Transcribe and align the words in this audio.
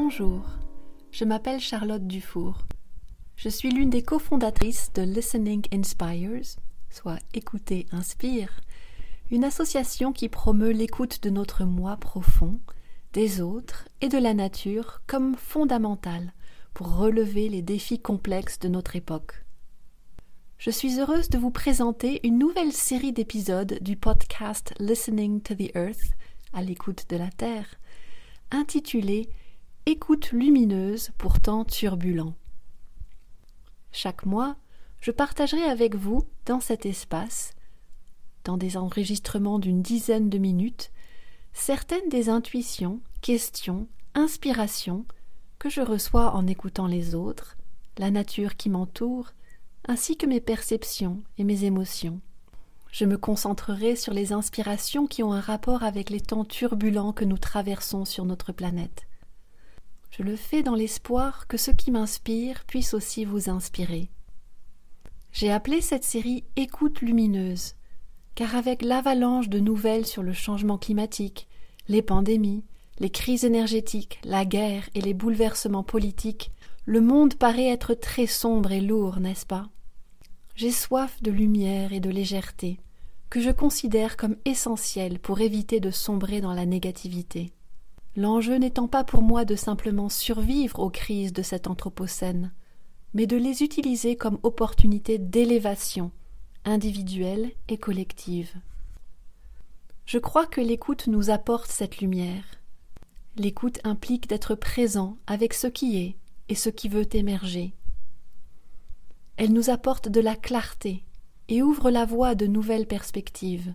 Bonjour, 0.00 0.44
je 1.10 1.24
m'appelle 1.24 1.58
Charlotte 1.58 2.06
Dufour. 2.06 2.62
Je 3.34 3.48
suis 3.48 3.72
l'une 3.72 3.90
des 3.90 4.04
cofondatrices 4.04 4.92
de 4.92 5.02
Listening 5.02 5.66
Inspires, 5.74 6.60
soit 6.88 7.18
Écouter 7.34 7.84
Inspire, 7.90 8.60
une 9.32 9.42
association 9.42 10.12
qui 10.12 10.28
promeut 10.28 10.70
l'écoute 10.70 11.20
de 11.24 11.30
notre 11.30 11.64
moi 11.64 11.96
profond, 11.96 12.60
des 13.12 13.40
autres 13.40 13.88
et 14.00 14.08
de 14.08 14.18
la 14.18 14.34
nature 14.34 15.02
comme 15.08 15.34
fondamentale 15.34 16.32
pour 16.74 16.96
relever 16.96 17.48
les 17.48 17.62
défis 17.62 17.98
complexes 17.98 18.60
de 18.60 18.68
notre 18.68 18.94
époque. 18.94 19.44
Je 20.58 20.70
suis 20.70 21.00
heureuse 21.00 21.28
de 21.28 21.38
vous 21.38 21.50
présenter 21.50 22.24
une 22.24 22.38
nouvelle 22.38 22.72
série 22.72 23.12
d'épisodes 23.12 23.78
du 23.80 23.96
podcast 23.96 24.74
Listening 24.78 25.40
to 25.40 25.56
the 25.56 25.74
Earth, 25.74 26.12
à 26.52 26.62
l'écoute 26.62 27.06
de 27.10 27.16
la 27.16 27.32
Terre, 27.32 27.66
intitulée 28.52 29.28
Écoute 29.90 30.32
lumineuse 30.32 31.12
pourtant 31.16 31.64
turbulent. 31.64 32.34
Chaque 33.90 34.26
mois, 34.26 34.56
je 35.00 35.10
partagerai 35.10 35.62
avec 35.62 35.94
vous, 35.94 36.24
dans 36.44 36.60
cet 36.60 36.84
espace, 36.84 37.54
dans 38.44 38.58
des 38.58 38.76
enregistrements 38.76 39.58
d'une 39.58 39.80
dizaine 39.80 40.28
de 40.28 40.36
minutes, 40.36 40.92
certaines 41.54 42.10
des 42.10 42.28
intuitions, 42.28 43.00
questions, 43.22 43.88
inspirations 44.14 45.06
que 45.58 45.70
je 45.70 45.80
reçois 45.80 46.34
en 46.34 46.46
écoutant 46.46 46.86
les 46.86 47.14
autres, 47.14 47.56
la 47.96 48.10
nature 48.10 48.56
qui 48.56 48.68
m'entoure, 48.68 49.32
ainsi 49.86 50.18
que 50.18 50.26
mes 50.26 50.42
perceptions 50.42 51.22
et 51.38 51.44
mes 51.44 51.64
émotions. 51.64 52.20
Je 52.92 53.06
me 53.06 53.16
concentrerai 53.16 53.96
sur 53.96 54.12
les 54.12 54.34
inspirations 54.34 55.06
qui 55.06 55.22
ont 55.22 55.32
un 55.32 55.40
rapport 55.40 55.82
avec 55.82 56.10
les 56.10 56.20
temps 56.20 56.44
turbulents 56.44 57.14
que 57.14 57.24
nous 57.24 57.38
traversons 57.38 58.04
sur 58.04 58.26
notre 58.26 58.52
planète. 58.52 59.08
Je 60.10 60.22
le 60.22 60.36
fais 60.36 60.62
dans 60.62 60.74
l'espoir 60.74 61.46
que 61.46 61.56
ce 61.56 61.70
qui 61.70 61.90
m'inspire 61.90 62.64
puisse 62.64 62.94
aussi 62.94 63.24
vous 63.24 63.50
inspirer. 63.50 64.10
J'ai 65.32 65.52
appelé 65.52 65.80
cette 65.80 66.04
série 66.04 66.44
Écoute 66.56 67.00
lumineuse, 67.02 67.74
car 68.34 68.56
avec 68.56 68.82
l'avalanche 68.82 69.48
de 69.48 69.60
nouvelles 69.60 70.06
sur 70.06 70.22
le 70.22 70.32
changement 70.32 70.78
climatique, 70.78 71.48
les 71.88 72.02
pandémies, 72.02 72.64
les 72.98 73.10
crises 73.10 73.44
énergétiques, 73.44 74.18
la 74.24 74.44
guerre 74.44 74.88
et 74.94 75.00
les 75.00 75.14
bouleversements 75.14 75.84
politiques, 75.84 76.50
le 76.84 77.00
monde 77.00 77.34
paraît 77.34 77.68
être 77.68 77.94
très 77.94 78.26
sombre 78.26 78.72
et 78.72 78.80
lourd, 78.80 79.20
n'est-ce 79.20 79.46
pas? 79.46 79.68
J'ai 80.56 80.72
soif 80.72 81.22
de 81.22 81.30
lumière 81.30 81.92
et 81.92 82.00
de 82.00 82.10
légèreté, 82.10 82.80
que 83.30 83.40
je 83.40 83.50
considère 83.50 84.16
comme 84.16 84.36
essentielle 84.44 85.18
pour 85.20 85.40
éviter 85.40 85.78
de 85.80 85.90
sombrer 85.90 86.40
dans 86.40 86.54
la 86.54 86.66
négativité 86.66 87.52
l'enjeu 88.16 88.56
n'étant 88.56 88.88
pas 88.88 89.04
pour 89.04 89.22
moi 89.22 89.44
de 89.44 89.56
simplement 89.56 90.08
survivre 90.08 90.80
aux 90.80 90.90
crises 90.90 91.32
de 91.32 91.42
cet 91.42 91.66
Anthropocène, 91.66 92.52
mais 93.14 93.26
de 93.26 93.36
les 93.36 93.62
utiliser 93.62 94.16
comme 94.16 94.38
opportunité 94.42 95.18
d'élévation 95.18 96.10
individuelle 96.64 97.50
et 97.68 97.78
collective. 97.78 98.54
Je 100.04 100.18
crois 100.18 100.46
que 100.46 100.60
l'écoute 100.60 101.06
nous 101.06 101.30
apporte 101.30 101.70
cette 101.70 101.98
lumière. 102.00 102.44
L'écoute 103.36 103.78
implique 103.84 104.28
d'être 104.28 104.54
présent 104.54 105.16
avec 105.26 105.54
ce 105.54 105.66
qui 105.66 105.98
est 105.98 106.16
et 106.48 106.54
ce 106.54 106.70
qui 106.70 106.88
veut 106.88 107.14
émerger. 107.14 107.72
Elle 109.36 109.52
nous 109.52 109.70
apporte 109.70 110.08
de 110.08 110.20
la 110.20 110.34
clarté 110.34 111.04
et 111.48 111.62
ouvre 111.62 111.90
la 111.90 112.04
voie 112.04 112.28
à 112.28 112.34
de 112.34 112.46
nouvelles 112.46 112.86
perspectives, 112.86 113.72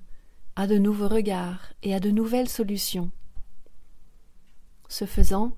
à 0.56 0.68
de 0.68 0.78
nouveaux 0.78 1.08
regards 1.08 1.74
et 1.82 1.96
à 1.96 2.00
de 2.00 2.12
nouvelles 2.12 2.50
solutions. 2.50 3.12
Ce 4.88 5.06
faisant, 5.06 5.56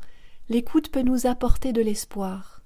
l'écoute 0.49 0.89
peut 0.89 1.01
nous 1.01 1.27
apporter 1.27 1.73
de 1.73 1.81
l'espoir. 1.81 2.61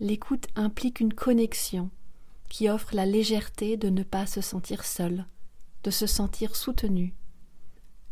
L'écoute 0.00 0.48
implique 0.56 1.00
une 1.00 1.14
connexion 1.14 1.90
qui 2.48 2.68
offre 2.68 2.94
la 2.94 3.06
légèreté 3.06 3.76
de 3.76 3.88
ne 3.88 4.02
pas 4.02 4.26
se 4.26 4.40
sentir 4.40 4.84
seul, 4.84 5.26
de 5.82 5.90
se 5.90 6.06
sentir 6.06 6.56
soutenu. 6.56 7.14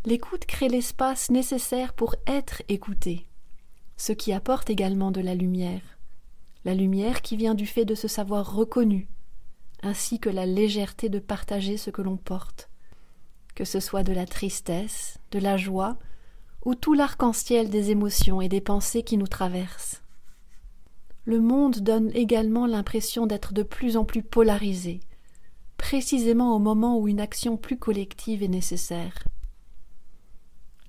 L'écoute 0.04 0.46
crée 0.46 0.68
l'espace 0.68 1.30
nécessaire 1.30 1.92
pour 1.92 2.16
être 2.26 2.62
écouté, 2.68 3.26
ce 3.96 4.12
qui 4.12 4.32
apporte 4.32 4.68
également 4.70 5.10
de 5.10 5.20
la 5.20 5.34
lumière, 5.34 5.98
la 6.64 6.74
lumière 6.74 7.22
qui 7.22 7.36
vient 7.36 7.54
du 7.54 7.66
fait 7.66 7.84
de 7.84 7.94
se 7.94 8.08
savoir 8.08 8.54
reconnu, 8.54 9.08
ainsi 9.82 10.18
que 10.18 10.30
la 10.30 10.46
légèreté 10.46 11.08
de 11.08 11.18
partager 11.18 11.76
ce 11.76 11.90
que 11.90 12.02
l'on 12.02 12.16
porte, 12.16 12.68
que 13.54 13.64
ce 13.64 13.80
soit 13.80 14.02
de 14.02 14.12
la 14.12 14.26
tristesse, 14.26 15.18
de 15.30 15.38
la 15.38 15.56
joie, 15.56 15.98
ou 16.64 16.74
tout 16.74 16.94
l'arc-en-ciel 16.94 17.70
des 17.70 17.90
émotions 17.90 18.40
et 18.40 18.48
des 18.48 18.60
pensées 18.60 19.02
qui 19.02 19.16
nous 19.16 19.26
traversent. 19.26 20.02
Le 21.24 21.40
monde 21.40 21.80
donne 21.80 22.10
également 22.14 22.66
l'impression 22.66 23.26
d'être 23.26 23.52
de 23.52 23.62
plus 23.62 23.96
en 23.96 24.04
plus 24.04 24.22
polarisé, 24.22 25.00
précisément 25.76 26.54
au 26.54 26.58
moment 26.58 26.98
où 26.98 27.08
une 27.08 27.20
action 27.20 27.56
plus 27.56 27.78
collective 27.78 28.42
est 28.42 28.48
nécessaire. 28.48 29.14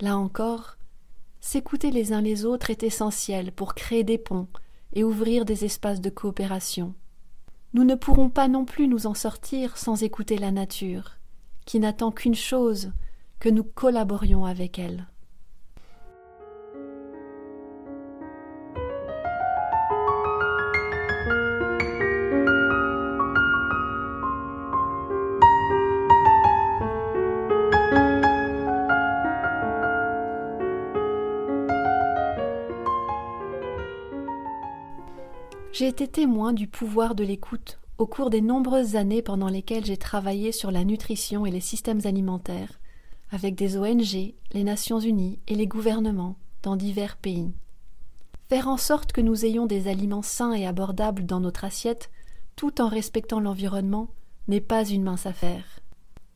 Là 0.02 0.18
encore, 0.18 0.78
s'écouter 1.40 1.92
les 1.92 2.14
uns 2.14 2.22
les 2.22 2.46
autres 2.46 2.70
est 2.70 2.84
essentiel 2.84 3.52
pour 3.52 3.76
créer 3.76 4.04
des 4.04 4.18
ponts 4.18 4.48
et 4.94 5.04
ouvrir 5.04 5.46
des 5.46 5.66
espaces 5.66 6.02
de 6.02 6.10
coopération. 6.10 6.94
Nous 7.74 7.84
ne 7.84 7.96
pourrons 7.96 8.30
pas 8.30 8.48
non 8.48 8.66
plus 8.66 8.88
nous 8.88 9.08
en 9.08 9.14
sortir 9.14 9.78
sans 9.78 10.04
écouter 10.04 10.38
la 10.38 10.52
nature, 10.52 11.18
qui 11.66 11.80
n'attend 11.80 12.12
qu'une 12.12 12.36
chose, 12.36 12.92
que 13.40 13.50
nous 13.50 13.64
collaborions 13.64 14.46
avec 14.46 14.78
elle. 14.78 15.08
J'ai 35.74 35.88
été 35.88 36.08
témoin 36.08 36.54
du 36.54 36.68
pouvoir 36.68 37.16
de 37.16 37.24
l'écoute 37.24 37.80
au 37.98 38.06
cours 38.06 38.30
des 38.30 38.42
nombreuses 38.42 38.96
années 38.96 39.24
pendant 39.24 39.48
lesquelles 39.48 39.86
j'ai 39.86 39.98
travaillé 39.98 40.52
sur 40.52 40.70
la 40.70 40.84
nutrition 40.84 41.48
et 41.48 41.52
les 41.52 41.62
systèmes 41.62 42.02
alimentaires, 42.04 42.80
avec 43.32 43.56
des 43.56 43.76
ONG, 43.76 44.36
les 44.52 44.64
Nations 44.64 45.00
Unies 45.00 45.40
et 45.48 45.56
les 45.56 45.66
gouvernements 45.66 46.36
dans 46.62 46.76
divers 46.76 47.18
pays. 47.18 47.56
Faire 48.50 48.68
en 48.68 48.78
sorte 48.78 49.14
que 49.14 49.22
nous 49.22 49.46
ayons 49.46 49.66
des 49.66 49.88
aliments 49.88 50.22
sains 50.22 50.54
et 50.54 50.68
abordables 50.68 51.26
dans 51.26 51.40
notre 51.40 51.64
assiette, 51.64 52.12
tout 52.56 52.80
en 52.80 52.88
respectant 52.88 53.40
l'environnement, 53.40 54.10
n'est 54.48 54.62
pas 54.62 54.86
une 54.86 55.02
mince 55.02 55.26
affaire. 55.26 55.80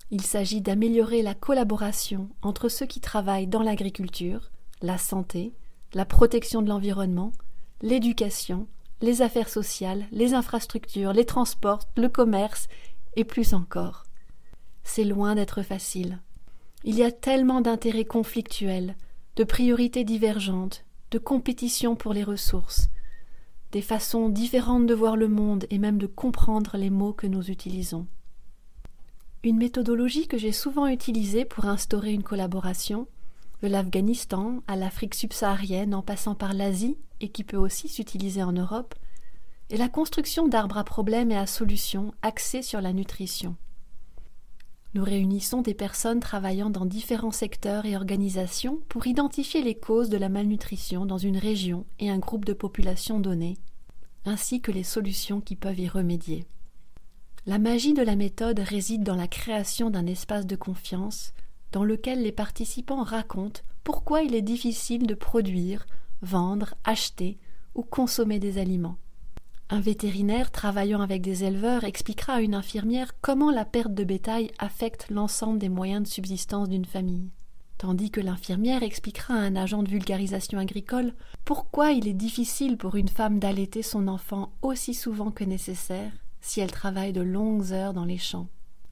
Il 0.09 0.23
s'agit 0.23 0.61
d'améliorer 0.61 1.21
la 1.21 1.35
collaboration 1.35 2.29
entre 2.41 2.69
ceux 2.69 2.87
qui 2.87 3.01
travaillent 3.01 3.45
dans 3.45 3.61
l'agriculture, 3.61 4.49
la 4.81 4.97
santé, 4.97 5.53
la 5.93 6.05
protection 6.05 6.63
de 6.63 6.69
l'environnement, 6.69 7.33
l'éducation 7.83 8.67
les 9.01 9.21
affaires 9.21 9.49
sociales, 9.49 10.05
les 10.11 10.33
infrastructures, 10.33 11.13
les 11.13 11.25
transports, 11.25 11.81
le 11.95 12.09
commerce, 12.09 12.67
et 13.15 13.23
plus 13.23 13.53
encore. 13.53 14.03
C'est 14.83 15.03
loin 15.03 15.35
d'être 15.35 15.63
facile. 15.63 16.19
Il 16.83 16.95
y 16.95 17.03
a 17.03 17.11
tellement 17.11 17.61
d'intérêts 17.61 18.05
conflictuels, 18.05 18.95
de 19.35 19.43
priorités 19.43 20.03
divergentes, 20.03 20.85
de 21.11 21.17
compétition 21.17 21.95
pour 21.95 22.13
les 22.13 22.23
ressources, 22.23 22.89
des 23.71 23.81
façons 23.81 24.29
différentes 24.29 24.85
de 24.85 24.93
voir 24.93 25.17
le 25.17 25.27
monde 25.27 25.65
et 25.69 25.77
même 25.77 25.97
de 25.97 26.07
comprendre 26.07 26.77
les 26.77 26.89
mots 26.89 27.13
que 27.13 27.27
nous 27.27 27.49
utilisons. 27.49 28.07
Une 29.43 29.57
méthodologie 29.57 30.27
que 30.27 30.37
j'ai 30.37 30.51
souvent 30.51 30.87
utilisée 30.87 31.45
pour 31.45 31.65
instaurer 31.65 32.13
une 32.13 32.23
collaboration, 32.23 33.07
de 33.61 33.67
l'Afghanistan 33.67 34.61
à 34.67 34.75
l'Afrique 34.75 35.15
subsaharienne 35.15 35.95
en 35.95 36.01
passant 36.01 36.35
par 36.35 36.53
l'Asie 36.53 36.97
et 37.19 37.29
qui 37.29 37.43
peut 37.43 37.57
aussi 37.57 37.87
s'utiliser 37.87 38.43
en 38.43 38.51
Europe, 38.51 38.95
est 39.69 39.77
la 39.77 39.89
construction 39.89 40.47
d'arbres 40.47 40.77
à 40.77 40.83
problèmes 40.83 41.31
et 41.31 41.37
à 41.37 41.47
solutions 41.47 42.13
axés 42.21 42.61
sur 42.61 42.81
la 42.81 42.93
nutrition. 42.93 43.55
Nous 44.93 45.03
réunissons 45.03 45.61
des 45.61 45.73
personnes 45.73 46.21
travaillant 46.21 46.69
dans 46.69 46.85
différents 46.85 47.31
secteurs 47.31 47.85
et 47.85 47.95
organisations 47.95 48.79
pour 48.87 49.05
identifier 49.05 49.61
les 49.61 49.75
causes 49.75 50.09
de 50.09 50.17
la 50.17 50.29
malnutrition 50.29 51.05
dans 51.05 51.17
une 51.17 51.37
région 51.37 51.85
et 51.99 52.09
un 52.09 52.17
groupe 52.17 52.45
de 52.45 52.53
population 52.53 53.19
donné, 53.19 53.57
ainsi 54.25 54.61
que 54.61 54.71
les 54.71 54.83
solutions 54.83 55.41
qui 55.41 55.55
peuvent 55.55 55.79
y 55.79 55.89
remédier. 55.89 56.45
La 57.45 57.59
magie 57.59 57.93
de 57.93 58.01
la 58.01 58.15
méthode 58.15 58.59
réside 58.59 59.03
dans 59.03 59.15
la 59.15 59.27
création 59.27 59.89
d'un 59.89 60.05
espace 60.05 60.45
de 60.45 60.55
confiance 60.55 61.33
dans 61.71 61.83
lequel 61.83 62.21
les 62.21 62.31
participants 62.31 63.03
racontent 63.03 63.61
pourquoi 63.83 64.21
il 64.21 64.35
est 64.35 64.41
difficile 64.41 65.07
de 65.07 65.13
produire, 65.13 65.85
vendre, 66.21 66.75
acheter 66.83 67.37
ou 67.75 67.83
consommer 67.83 68.39
des 68.39 68.57
aliments. 68.57 68.97
Un 69.69 69.81
vétérinaire 69.81 70.51
travaillant 70.51 71.01
avec 71.01 71.21
des 71.21 71.43
éleveurs 71.43 71.83
expliquera 71.83 72.35
à 72.35 72.41
une 72.41 72.55
infirmière 72.55 73.11
comment 73.21 73.51
la 73.51 73.65
perte 73.65 73.93
de 73.93 74.05
bétail 74.05 74.51
affecte 74.59 75.09
l'ensemble 75.09 75.59
des 75.59 75.69
moyens 75.69 76.03
de 76.03 76.07
subsistance 76.07 76.69
d'une 76.69 76.85
famille. 76.85 77.29
tandis 77.77 78.09
que 78.09 78.21
l'infirmière 78.21 78.81
expliquera 78.81 79.35
à 79.35 79.37
un 79.37 79.55
agent 79.55 79.83
de 79.83 79.89
vulgarisation 79.89 80.57
agricole 80.57 81.13
pourquoi 81.45 81.91
il 81.91 82.07
est 82.07 82.13
difficile 82.13 82.75
pour 82.77 82.95
une 82.95 83.07
femme 83.07 83.39
d'allaiter 83.39 83.83
son 83.83 84.07
enfant 84.07 84.51
aussi 84.61 84.93
souvent 84.93 85.31
que 85.31 85.43
nécessaire 85.43 86.11
si 86.41 86.59
elle 86.59 86.71
travaille 86.71 87.13
de 87.13 87.21
longues 87.21 87.71
heures 87.73 87.93
dans 87.93 88.05
les 88.05 88.17
champs. 88.17 88.47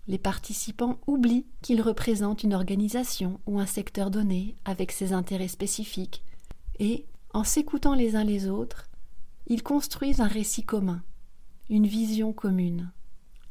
Les 0.08 0.18
participants 0.20 1.00
oublient 1.08 1.48
qu'ils 1.62 1.82
représentent 1.82 2.44
une 2.44 2.54
organisation 2.54 3.40
ou 3.48 3.60
un 3.60 3.66
secteur 3.66 4.12
donné 4.12 4.56
avec 4.64 4.92
ses 4.92 5.14
intérêts 5.14 5.48
spécifiques 5.48 6.24
et, 6.80 7.06
en 7.34 7.44
s'écoutant 7.44 7.96
les 7.96 8.16
uns 8.16 8.24
les 8.24 8.48
autres, 8.48 8.88
ils 9.48 9.64
construisent 9.64 10.22
un 10.22 10.28
récit 10.28 10.64
commun, 10.64 11.02
une 11.70 11.88
vision 11.88 12.34
commune. 12.34 12.92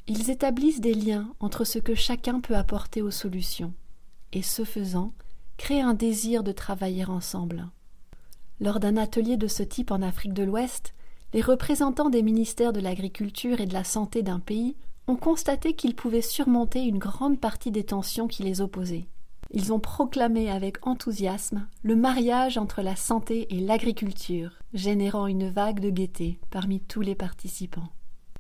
Ils 0.07 0.31
établissent 0.31 0.81
des 0.81 0.95
liens 0.95 1.33
entre 1.41 1.65
ce 1.65 1.79
que 1.79 1.95
chacun 1.95 2.41
peut 2.41 2.57
apporter 2.57 3.03
aux 3.03 3.11
solutions 3.11 3.73
et, 4.33 4.43
ce 4.43 4.65
faisant, 4.65 5.13
créent 5.57 5.81
un 5.81 5.95
désir 5.95 6.45
de 6.45 6.53
travailler 6.53 7.05
ensemble. 7.05 7.69
Lors 8.61 8.81
d'un 8.81 8.97
atelier 8.97 9.37
de 9.37 9.49
ce 9.49 9.63
type 9.63 9.91
en 9.91 10.03
Afrique 10.03 10.35
de 10.35 10.43
l'Ouest, 10.43 10.95
les 11.33 11.41
représentants 11.41 12.11
des 12.11 12.23
ministères 12.23 12.73
de 12.73 12.81
l'Agriculture 12.81 13.61
et 13.61 13.67
de 13.67 13.73
la 13.73 13.85
Santé 13.85 14.23
d'un 14.23 14.39
pays 14.41 14.77
ont 15.07 15.17
constaté 15.17 15.75
qu'ils 15.75 15.95
pouvaient 15.95 16.23
surmonter 16.23 16.83
une 16.83 16.99
grande 16.99 17.41
partie 17.41 17.71
des 17.71 17.85
tensions 17.85 18.29
qui 18.29 18.43
les 18.43 18.61
opposaient. 18.61 19.09
Ils 19.51 19.73
ont 19.73 19.81
proclamé 19.81 20.51
avec 20.51 20.85
enthousiasme 20.87 21.67
le 21.83 21.97
mariage 21.97 22.59
entre 22.59 22.83
la 22.83 22.97
santé 22.97 23.55
et 23.55 23.61
l'agriculture, 23.61 24.59
générant 24.73 25.27
une 25.27 25.49
vague 25.49 25.81
de 25.81 25.91
gaieté 25.91 26.39
parmi 26.51 26.81
tous 26.81 27.03
les 27.03 27.15
participants. 27.15 27.89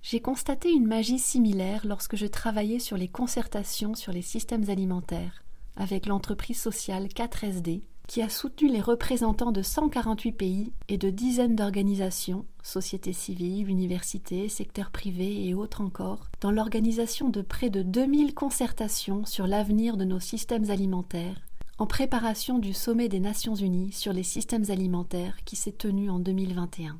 J'ai 0.02 0.20
constaté 0.20 0.70
une 0.70 0.86
magie 0.86 1.18
similaire 1.18 1.86
lorsque 1.86 2.16
je 2.16 2.26
travaillais 2.26 2.78
sur 2.78 2.96
les 2.96 3.08
concertations 3.08 3.94
sur 3.94 4.12
les 4.12 4.22
systèmes 4.22 4.68
alimentaires 4.68 5.44
avec 5.76 6.06
l'entreprise 6.06 6.60
sociale 6.60 7.06
4SD 7.06 7.82
qui 8.06 8.22
a 8.22 8.28
soutenu 8.28 8.68
les 8.68 8.80
représentants 8.80 9.52
de 9.52 9.62
148 9.62 10.32
pays 10.32 10.72
et 10.88 10.98
de 10.98 11.10
dizaines 11.10 11.56
d'organisations, 11.56 12.44
sociétés 12.62 13.12
civiles, 13.12 13.68
universités, 13.68 14.48
secteurs 14.48 14.90
privés 14.90 15.46
et 15.46 15.54
autres 15.54 15.80
encore, 15.80 16.28
dans 16.40 16.50
l'organisation 16.50 17.28
de 17.28 17.42
près 17.42 17.70
de 17.70 17.82
2000 17.82 18.34
concertations 18.34 19.24
sur 19.24 19.46
l'avenir 19.46 19.96
de 19.96 20.04
nos 20.04 20.20
systèmes 20.20 20.70
alimentaires, 20.70 21.40
en 21.78 21.86
préparation 21.86 22.58
du 22.58 22.72
sommet 22.72 23.08
des 23.08 23.20
Nations 23.20 23.54
Unies 23.54 23.92
sur 23.92 24.12
les 24.12 24.22
systèmes 24.22 24.70
alimentaires 24.70 25.36
qui 25.44 25.56
s'est 25.56 25.72
tenu 25.72 26.10
en 26.10 26.18
2021. 26.18 26.98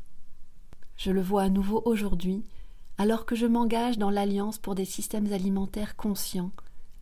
Je 0.96 1.10
le 1.10 1.20
vois 1.20 1.42
à 1.42 1.48
nouveau 1.48 1.82
aujourd'hui, 1.84 2.44
alors 2.98 3.26
que 3.26 3.36
je 3.36 3.46
m'engage 3.46 3.98
dans 3.98 4.10
l'Alliance 4.10 4.58
pour 4.58 4.74
des 4.74 4.84
systèmes 4.84 5.32
alimentaires 5.32 5.96
conscients, 5.96 6.50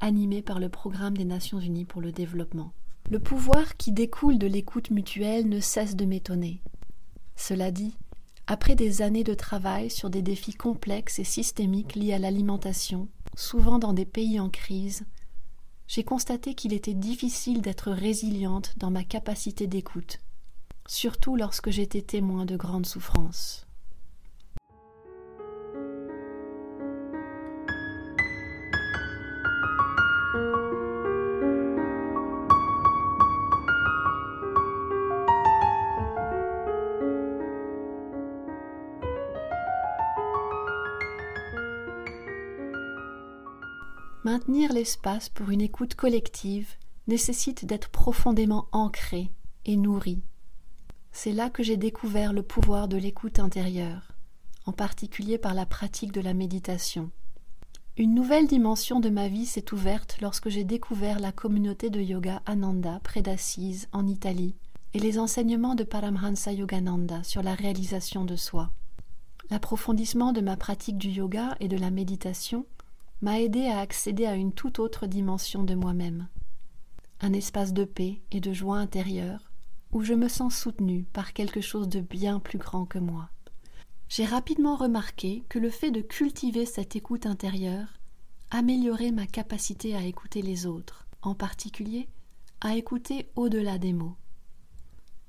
animée 0.01 0.43
par 0.43 0.59
le 0.59 0.69
Programme 0.69 1.17
des 1.17 1.25
Nations 1.25 1.61
Unies 1.61 1.85
pour 1.85 2.01
le 2.01 2.13
développement. 2.13 2.73
Le 3.13 3.21
pouvoir 3.21 3.77
qui 3.77 3.93
découle 3.93 4.39
de 4.39 4.47
l'écoute 4.47 4.91
mutuelle 4.91 5.47
ne 5.47 5.61
cesse 5.61 5.97
de 5.97 6.07
m'étonner. 6.07 6.63
Cela 7.37 7.71
dit, 7.71 7.95
après 8.47 8.75
des 8.75 9.03
années 9.03 9.23
de 9.23 9.35
travail 9.35 9.91
sur 9.91 10.09
des 10.09 10.23
défis 10.23 10.55
complexes 10.55 11.19
et 11.19 11.25
systémiques 11.25 11.95
liés 11.95 12.15
à 12.15 12.19
l'alimentation, 12.19 13.09
souvent 13.37 13.79
dans 13.79 13.93
des 13.93 14.07
pays 14.07 14.41
en 14.41 14.49
crise, 14.49 15.05
j'ai 15.89 16.05
constaté 16.05 16.55
qu'il 16.55 16.73
était 16.73 16.95
difficile 16.95 17.61
d'être 17.61 17.91
résiliente 17.91 18.73
dans 18.79 18.91
ma 18.91 19.05
capacité 19.05 19.67
d'écoute, 19.67 20.19
surtout 20.89 21.37
lorsque 21.37 21.69
j'étais 21.69 22.01
témoin 22.01 22.47
de 22.47 22.57
grandes 22.57 22.87
souffrances. 22.87 23.67
Maintenir 44.25 44.73
l'espace 44.73 45.29
pour 45.29 45.51
une 45.51 45.61
écoute 45.61 45.97
collective 45.97 46.69
nécessite 47.09 47.65
d'être 47.65 47.89
profondément 47.89 48.69
ancré 48.71 49.33
et 49.65 49.77
nourri. 49.77 50.23
C'est 51.11 51.33
là 51.33 51.51
que 51.51 51.65
j'ai 51.65 51.77
découvert 51.77 52.33
le 52.33 52.45
pouvoir 52.45 52.87
de 52.87 52.97
l'écoute 52.97 53.41
intérieure, 53.41 54.13
en 54.65 54.71
particulier 54.71 55.39
par 55.39 55.55
la 55.55 55.67
pratique 55.67 56.13
de 56.13 56.21
la 56.21 56.35
méditation. 56.35 57.11
Une 57.97 58.15
nouvelle 58.15 58.47
dimension 58.47 59.01
de 59.01 59.09
ma 59.09 59.27
vie 59.27 59.45
s'est 59.45 59.75
ouverte 59.75 60.19
lorsque 60.21 60.49
j'ai 60.49 60.63
découvert 60.63 61.19
la 61.19 61.33
communauté 61.33 61.91
de 61.91 62.01
yoga 62.01 62.43
Ananda 62.47 63.01
près 63.03 63.23
d'Assise, 63.23 63.89
en 63.91 64.07
Italie, 64.07 64.55
et 64.95 65.01
les 65.01 65.19
enseignements 65.19 65.75
de 65.75 65.83
Paramhansa 65.83 66.53
Yogananda 66.53 67.25
sur 67.25 67.43
la 67.43 67.57
réalisation 67.57 68.25
de 68.25 68.37
soi. 68.37 68.71
L'approfondissement 69.51 70.33
de 70.33 70.41
ma 70.41 70.57
pratique 70.57 70.97
du 70.97 71.09
yoga 71.09 71.57
et 71.59 71.67
de 71.67 71.77
la 71.77 71.91
méditation 71.91 72.67
m'a 73.23 73.41
aidé 73.41 73.67
à 73.67 73.79
accéder 73.79 74.27
à 74.27 74.35
une 74.35 74.53
toute 74.53 74.81
autre 74.81 75.07
dimension 75.07 75.63
de 75.63 75.75
moi-même, 75.75 76.29
un 77.21 77.33
espace 77.33 77.73
de 77.73 77.85
paix 77.85 78.21
et 78.33 78.41
de 78.41 78.53
joie 78.53 78.79
intérieure 78.79 79.53
où 79.93 80.03
je 80.03 80.15
me 80.15 80.29
sens 80.29 80.57
soutenu 80.57 81.05
par 81.13 81.33
quelque 81.33 81.61
chose 81.61 81.89
de 81.89 82.01
bien 82.01 82.41
plus 82.41 82.59
grand 82.59 82.85
que 82.85 82.99
moi. 82.99 83.31
J'ai 84.09 84.25
rapidement 84.25 84.75
remarqué 84.75 85.45
que 85.49 85.59
le 85.59 85.71
fait 85.71 85.91
de 85.91 86.01
cultiver 86.01 86.67
cette 86.67 86.97
écoute 86.97 87.27
intérieure 87.27 87.89
améliorait 88.51 89.13
ma 89.13 89.27
capacité 89.27 89.95
à 89.95 90.03
écouter 90.03 90.43
les 90.43 90.67
autres, 90.67 91.07
en 91.23 91.35
particulier 91.35 92.09
à 92.61 92.77
écouter 92.77 93.29
au-delà 93.37 93.79
des 93.79 93.93
mots. 93.93 94.17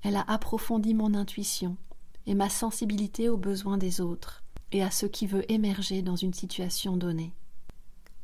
Elle 0.01 0.15
a 0.15 0.25
approfondi 0.27 0.93
mon 0.93 1.13
intuition 1.13 1.77
et 2.25 2.35
ma 2.35 2.49
sensibilité 2.49 3.29
aux 3.29 3.37
besoins 3.37 3.77
des 3.77 4.01
autres 4.01 4.43
et 4.71 4.83
à 4.83 4.91
ce 4.91 5.05
qui 5.05 5.27
veut 5.27 5.49
émerger 5.51 6.01
dans 6.01 6.15
une 6.15 6.33
situation 6.33 6.97
donnée. 6.97 7.33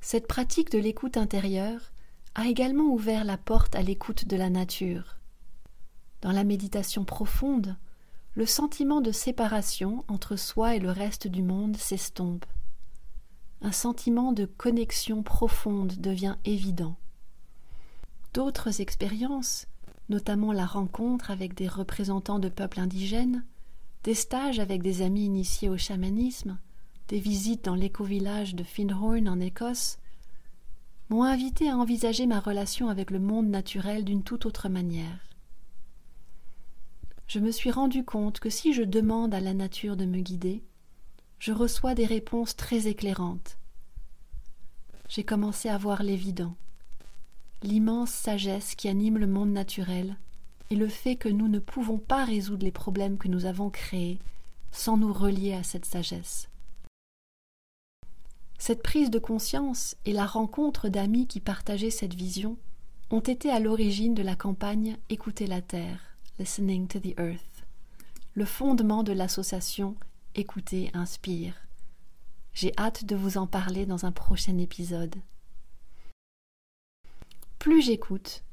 Cette 0.02 0.28
pratique 0.28 0.72
de 0.72 0.80
l'écoute 0.80 1.18
intérieure 1.18 1.92
a 2.36 2.48
également 2.48 2.86
ouvert 2.86 3.24
la 3.24 3.38
porte 3.38 3.76
à 3.76 3.82
l'écoute 3.82 4.26
de 4.26 4.38
la 4.38 4.50
nature. 4.50 5.18
Dans 6.22 6.32
la 6.32 6.44
méditation 6.44 7.06
profonde, 7.06 7.78
le 8.36 8.46
sentiment 8.46 9.02
de 9.02 9.12
séparation 9.12 10.04
entre 10.08 10.36
soi 10.36 10.76
et 10.76 10.80
le 10.80 10.92
reste 10.92 11.28
du 11.28 11.44
monde 11.44 11.78
s'estompe. 11.78 12.46
Un 13.62 13.72
sentiment 13.72 14.32
de 14.32 14.46
connexion 14.46 15.24
profonde 15.24 15.96
devient 16.00 16.38
évident. 16.46 16.96
D'autres 18.34 18.80
expériences, 18.80 19.68
notamment 20.08 20.54
la 20.54 20.66
rencontre 20.66 21.32
avec 21.32 21.56
des 21.56 21.68
représentants 21.68 22.40
de 22.40 22.50
peuples 22.50 22.80
indigènes, 22.80 23.44
des 24.04 24.14
stages 24.14 24.60
avec 24.60 24.82
des 24.82 25.02
amis 25.02 25.26
initiés 25.26 25.70
au 25.70 25.78
chamanisme, 25.78 26.58
des 27.10 27.20
visites 27.20 27.66
dans 27.66 27.76
l'éco-village 27.76 28.56
de 28.56 28.64
Findhorn 28.64 29.28
en 29.28 29.40
Écosse, 29.40 29.99
m'ont 31.10 31.24
invité 31.24 31.70
à 31.70 31.78
envisager 31.78 32.28
ma 32.28 32.40
relation 32.40 32.90
avec 32.90 33.12
le 33.12 33.20
monde 33.20 33.48
naturel 33.48 34.06
d'une 34.06 34.24
toute 34.24 34.46
autre 34.46 34.70
manière. 34.70 35.20
Je 37.28 37.40
me 37.40 37.52
suis 37.52 37.72
rendu 37.72 38.04
compte 38.04 38.40
que 38.40 38.50
si 38.50 38.74
je 38.74 38.84
demande 38.84 39.34
à 39.34 39.40
la 39.40 39.54
nature 39.54 39.98
de 39.98 40.06
me 40.06 40.20
guider, 40.20 40.64
je 41.40 41.52
reçois 41.52 41.96
des 41.96 42.06
réponses 42.06 42.56
très 42.56 42.88
éclairantes. 42.88 43.58
J'ai 45.08 45.24
commencé 45.24 45.70
à 45.70 45.78
voir 45.78 46.04
l'évident, 46.04 46.56
l'immense 47.64 48.12
sagesse 48.12 48.76
qui 48.76 48.88
anime 48.88 49.18
le 49.18 49.28
monde 49.28 49.52
naturel 49.52 50.18
et 50.70 50.76
le 50.76 50.88
fait 50.88 51.16
que 51.16 51.30
nous 51.30 51.48
ne 51.48 51.60
pouvons 51.60 51.98
pas 51.98 52.26
résoudre 52.26 52.66
les 52.66 52.72
problèmes 52.72 53.18
que 53.18 53.28
nous 53.28 53.46
avons 53.46 53.70
créés 53.70 54.20
sans 54.72 54.98
nous 54.98 55.14
relier 55.14 55.54
à 55.54 55.64
cette 55.64 55.86
sagesse. 55.86 56.49
Cette 58.60 58.84
prise 58.84 59.10
de 59.10 59.20
conscience 59.20 59.96
et 60.06 60.12
la 60.12 60.26
rencontre 60.26 60.90
d'amis 60.90 61.28
qui 61.28 61.40
partageaient 61.40 61.90
cette 61.90 62.14
vision 62.14 62.58
ont 63.10 63.22
été 63.22 63.50
à 63.50 63.60
l'origine 63.60 64.14
de 64.14 64.22
la 64.22 64.36
campagne 64.36 64.98
Écouter 65.10 65.48
la 65.48 65.62
Terre, 65.62 66.02
Listening 66.40 66.88
to 66.88 67.00
the 67.00 67.18
Earth, 67.18 67.66
le 68.34 68.44
fondement 68.44 69.04
de 69.04 69.14
l'association 69.14 69.96
Écouter 70.36 70.92
Inspire. 70.94 71.56
J'ai 72.54 72.74
hâte 72.78 73.06
de 73.06 73.16
vous 73.16 73.38
en 73.38 73.48
parler 73.48 73.86
dans 73.86 74.06
un 74.06 74.12
prochain 74.12 74.58
épisode. 74.58 75.16
Plus 77.60 77.82
j'écoute, 77.82 78.44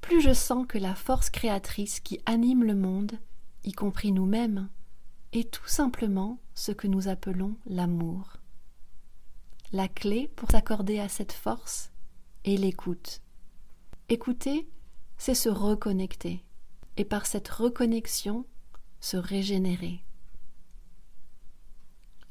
plus 0.00 0.20
je 0.20 0.34
sens 0.34 0.66
que 0.66 0.78
la 0.78 0.96
force 0.96 1.30
créatrice 1.30 2.00
qui 2.00 2.20
anime 2.26 2.64
le 2.64 2.74
monde, 2.74 3.12
y 3.64 3.72
compris 3.72 4.10
nous-mêmes, 4.10 4.68
est 5.32 5.52
tout 5.52 5.68
simplement 5.68 6.40
ce 6.56 6.72
que 6.72 6.88
nous 6.88 7.06
appelons 7.06 7.54
l'amour. 7.64 8.41
La 9.72 9.88
clé 9.88 10.30
pour 10.36 10.50
s'accorder 10.50 10.98
à 10.98 11.08
cette 11.08 11.32
force 11.32 11.92
est 12.44 12.58
l'écoute. 12.58 13.22
Écouter, 14.10 14.68
c'est 15.16 15.34
se 15.34 15.48
reconnecter, 15.48 16.44
et 16.98 17.06
par 17.06 17.24
cette 17.24 17.48
reconnexion, 17.48 18.44
se 19.00 19.16
régénérer. 19.16 20.04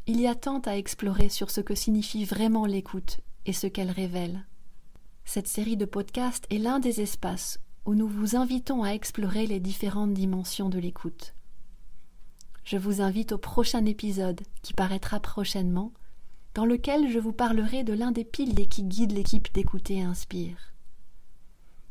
Il 0.05 0.21
y 0.21 0.27
a 0.27 0.35
tant 0.35 0.59
à 0.59 0.77
explorer 0.77 1.29
sur 1.29 1.49
ce 1.49 1.61
que 1.61 1.73
signifie 1.73 2.25
vraiment 2.25 2.67
l'écoute 2.67 3.21
et 3.47 3.53
ce 3.53 3.65
qu'elle 3.65 3.91
révèle. 3.91 4.45
Cette 5.25 5.47
série 5.47 5.77
de 5.77 5.85
podcasts 5.85 6.45
est 6.51 6.59
l'un 6.59 6.79
des 6.79 7.01
espaces 7.01 7.59
où 7.85 7.95
nous 7.95 8.07
vous 8.07 8.35
invitons 8.35 8.83
à 8.83 8.89
explorer 8.89 9.47
les 9.47 9.59
différentes 9.59 10.13
dimensions 10.13 10.69
de 10.69 10.77
l'écoute. 10.77 11.33
Je 12.63 12.77
vous 12.77 13.01
invite 13.01 13.31
au 13.31 13.39
prochain 13.39 13.85
épisode 13.85 14.41
qui 14.61 14.73
paraîtra 14.73 15.19
prochainement, 15.19 15.91
dans 16.53 16.65
lequel 16.65 17.09
je 17.09 17.19
vous 17.19 17.31
parlerai 17.31 17.83
de 17.83 17.93
l'un 17.93 18.11
des 18.11 18.25
piliers 18.25 18.67
qui 18.67 18.83
guident 18.83 19.13
l'équipe 19.13 19.53
d'écouter 19.53 20.01
Inspire. 20.01 20.73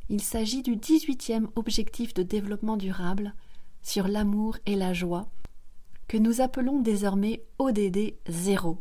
Il 0.09 0.21
s'agit 0.21 0.63
du 0.63 0.77
18e 0.77 1.47
objectif 1.55 2.15
de 2.15 2.23
développement 2.23 2.77
durable 2.77 3.35
sur 3.83 4.09
l'amour 4.09 4.59
et 4.67 4.77
la 4.77 4.93
joie, 4.93 5.29
que 6.09 6.19
nous 6.19 6.41
appelons 6.41 6.81
désormais 6.81 7.45
ODD 7.59 8.15
0. 8.29 8.79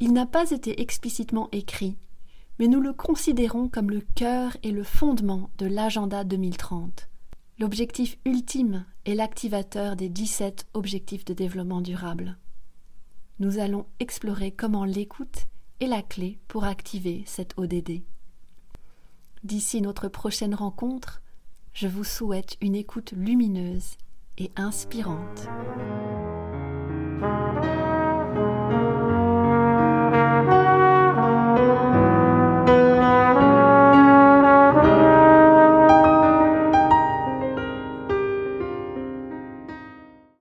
Il 0.00 0.12
n'a 0.12 0.26
pas 0.26 0.50
été 0.50 0.80
explicitement 0.80 1.48
écrit, 1.52 1.96
mais 2.58 2.66
nous 2.66 2.80
le 2.80 2.92
considérons 2.92 3.68
comme 3.68 3.90
le 3.90 4.00
cœur 4.14 4.56
et 4.62 4.70
le 4.70 4.82
fondement 4.82 5.50
de 5.58 5.66
l'agenda 5.66 6.24
2030. 6.24 7.08
L'objectif 7.58 8.18
ultime 8.24 8.84
est 9.04 9.14
l'activateur 9.14 9.94
des 9.94 10.08
17 10.08 10.66
objectifs 10.74 11.24
de 11.24 11.34
développement 11.34 11.80
durable. 11.80 12.36
Nous 13.40 13.58
allons 13.58 13.86
explorer 13.98 14.52
comment 14.52 14.84
l'écoute 14.84 15.46
est 15.80 15.88
la 15.88 16.02
clé 16.02 16.38
pour 16.46 16.64
activer 16.64 17.24
cet 17.26 17.58
ODD. 17.58 18.02
D'ici 19.42 19.80
notre 19.80 20.06
prochaine 20.06 20.54
rencontre, 20.54 21.20
je 21.72 21.88
vous 21.88 22.04
souhaite 22.04 22.56
une 22.60 22.76
écoute 22.76 23.12
lumineuse 23.16 23.96
et 24.38 24.52
inspirante. 24.54 25.48